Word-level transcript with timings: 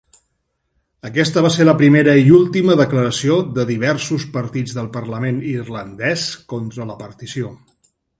Aquesta 1.07 1.41
va 1.45 1.49
ser 1.55 1.67
la 1.67 1.75
primera 1.81 2.15
i 2.21 2.31
última 2.37 2.77
declaració 2.79 3.37
de 3.57 3.65
diversos 3.73 4.25
partits 4.39 4.73
del 4.79 4.89
parlament 4.99 5.37
irlandès 5.53 6.25
contra 6.55 6.89
la 6.93 6.97
partició. 7.03 7.53